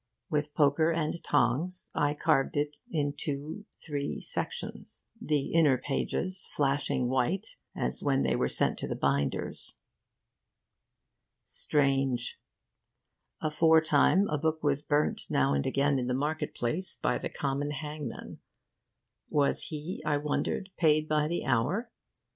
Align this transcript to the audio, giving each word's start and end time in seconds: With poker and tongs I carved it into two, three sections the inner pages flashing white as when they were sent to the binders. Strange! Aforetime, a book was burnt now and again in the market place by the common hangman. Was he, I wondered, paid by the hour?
With 0.31 0.55
poker 0.55 0.89
and 0.89 1.23
tongs 1.23 1.91
I 1.93 2.15
carved 2.15 2.57
it 2.57 2.77
into 2.89 3.15
two, 3.17 3.65
three 3.85 4.19
sections 4.19 5.05
the 5.21 5.53
inner 5.53 5.77
pages 5.77 6.49
flashing 6.55 7.07
white 7.07 7.57
as 7.75 8.01
when 8.01 8.23
they 8.23 8.35
were 8.35 8.49
sent 8.49 8.79
to 8.79 8.87
the 8.87 8.95
binders. 8.95 9.75
Strange! 11.45 12.39
Aforetime, 13.41 14.27
a 14.29 14.39
book 14.39 14.63
was 14.63 14.81
burnt 14.81 15.29
now 15.29 15.53
and 15.53 15.67
again 15.67 15.99
in 15.99 16.07
the 16.07 16.15
market 16.15 16.55
place 16.55 16.95
by 16.99 17.19
the 17.19 17.29
common 17.29 17.69
hangman. 17.69 18.39
Was 19.29 19.65
he, 19.65 20.01
I 20.03 20.17
wondered, 20.17 20.71
paid 20.79 21.07
by 21.07 21.27
the 21.27 21.45
hour? 21.45 21.91